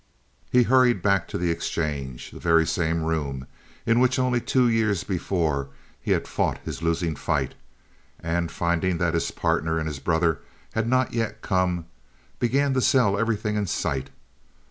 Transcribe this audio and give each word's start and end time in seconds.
He 0.51 0.63
hurried 0.63 1.03
back 1.03 1.27
to 1.27 1.37
the 1.37 1.51
exchange, 1.51 2.31
the 2.31 2.39
very 2.39 2.65
same 2.65 3.03
room 3.03 3.45
in 3.85 3.99
which 3.99 4.17
only 4.17 4.41
two 4.41 4.67
years 4.67 5.03
before 5.03 5.69
he 6.01 6.09
had 6.09 6.27
fought 6.27 6.57
his 6.65 6.81
losing 6.81 7.15
fight, 7.15 7.53
and, 8.19 8.51
finding 8.51 8.97
that 8.97 9.13
his 9.13 9.29
partner 9.29 9.77
and 9.77 9.85
his 9.87 9.99
brother 9.99 10.39
had 10.73 10.87
not 10.87 11.13
yet 11.13 11.43
come, 11.43 11.85
began 12.39 12.73
to 12.73 12.81
sell 12.81 13.15
everything 13.15 13.55
in 13.55 13.67
sight. 13.67 14.09